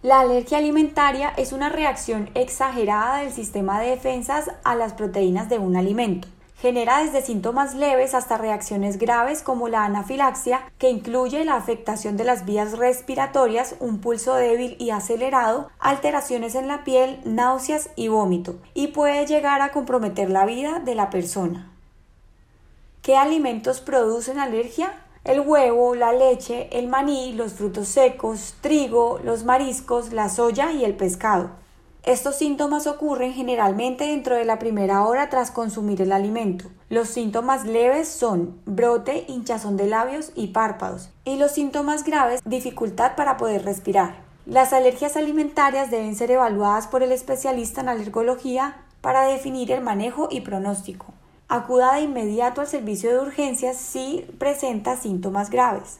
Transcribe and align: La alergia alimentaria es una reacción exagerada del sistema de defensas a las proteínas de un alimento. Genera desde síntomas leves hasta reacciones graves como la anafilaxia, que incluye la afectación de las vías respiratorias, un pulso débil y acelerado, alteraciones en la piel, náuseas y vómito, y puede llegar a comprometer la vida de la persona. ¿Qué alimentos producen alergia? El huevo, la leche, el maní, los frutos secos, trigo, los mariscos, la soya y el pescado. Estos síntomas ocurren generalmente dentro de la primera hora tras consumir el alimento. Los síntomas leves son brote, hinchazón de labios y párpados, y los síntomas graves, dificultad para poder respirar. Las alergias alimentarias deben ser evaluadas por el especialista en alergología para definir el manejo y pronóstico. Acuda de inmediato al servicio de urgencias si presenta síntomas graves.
La 0.00 0.20
alergia 0.20 0.58
alimentaria 0.58 1.30
es 1.36 1.52
una 1.52 1.70
reacción 1.70 2.30
exagerada 2.34 3.18
del 3.18 3.32
sistema 3.32 3.80
de 3.80 3.90
defensas 3.90 4.48
a 4.62 4.76
las 4.76 4.92
proteínas 4.92 5.48
de 5.48 5.58
un 5.58 5.76
alimento. 5.76 6.28
Genera 6.60 7.02
desde 7.02 7.20
síntomas 7.20 7.74
leves 7.74 8.14
hasta 8.14 8.38
reacciones 8.38 8.98
graves 8.98 9.42
como 9.42 9.66
la 9.66 9.84
anafilaxia, 9.84 10.60
que 10.78 10.88
incluye 10.88 11.44
la 11.44 11.56
afectación 11.56 12.16
de 12.16 12.22
las 12.22 12.44
vías 12.44 12.78
respiratorias, 12.78 13.74
un 13.80 13.98
pulso 13.98 14.36
débil 14.36 14.76
y 14.78 14.90
acelerado, 14.90 15.68
alteraciones 15.80 16.54
en 16.54 16.68
la 16.68 16.84
piel, 16.84 17.20
náuseas 17.24 17.90
y 17.96 18.06
vómito, 18.06 18.54
y 18.74 18.88
puede 18.88 19.26
llegar 19.26 19.62
a 19.62 19.72
comprometer 19.72 20.30
la 20.30 20.46
vida 20.46 20.78
de 20.78 20.94
la 20.94 21.10
persona. 21.10 21.72
¿Qué 23.02 23.16
alimentos 23.16 23.80
producen 23.80 24.38
alergia? 24.38 24.92
El 25.28 25.40
huevo, 25.40 25.94
la 25.94 26.14
leche, 26.14 26.70
el 26.72 26.88
maní, 26.88 27.34
los 27.34 27.52
frutos 27.52 27.88
secos, 27.88 28.54
trigo, 28.62 29.20
los 29.22 29.44
mariscos, 29.44 30.10
la 30.14 30.30
soya 30.30 30.72
y 30.72 30.86
el 30.86 30.94
pescado. 30.94 31.50
Estos 32.02 32.36
síntomas 32.36 32.86
ocurren 32.86 33.34
generalmente 33.34 34.06
dentro 34.06 34.36
de 34.36 34.46
la 34.46 34.58
primera 34.58 35.04
hora 35.04 35.28
tras 35.28 35.50
consumir 35.50 36.00
el 36.00 36.12
alimento. 36.12 36.70
Los 36.88 37.08
síntomas 37.10 37.66
leves 37.66 38.08
son 38.08 38.58
brote, 38.64 39.26
hinchazón 39.28 39.76
de 39.76 39.88
labios 39.88 40.32
y 40.34 40.46
párpados, 40.46 41.10
y 41.26 41.36
los 41.36 41.50
síntomas 41.50 42.04
graves, 42.04 42.40
dificultad 42.46 43.14
para 43.14 43.36
poder 43.36 43.66
respirar. 43.66 44.22
Las 44.46 44.72
alergias 44.72 45.14
alimentarias 45.18 45.90
deben 45.90 46.16
ser 46.16 46.30
evaluadas 46.30 46.86
por 46.86 47.02
el 47.02 47.12
especialista 47.12 47.82
en 47.82 47.90
alergología 47.90 48.78
para 49.02 49.24
definir 49.24 49.72
el 49.72 49.82
manejo 49.82 50.28
y 50.30 50.40
pronóstico. 50.40 51.17
Acuda 51.50 51.94
de 51.94 52.02
inmediato 52.02 52.60
al 52.60 52.66
servicio 52.66 53.10
de 53.10 53.20
urgencias 53.20 53.78
si 53.78 54.26
presenta 54.38 54.96
síntomas 54.96 55.48
graves. 55.48 55.98